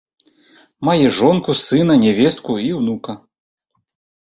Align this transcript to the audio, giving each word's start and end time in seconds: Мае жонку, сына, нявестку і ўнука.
Мае 0.89 1.07
жонку, 1.17 1.51
сына, 1.65 1.93
нявестку 2.05 2.51
і 2.65 2.73
ўнука. 2.81 3.19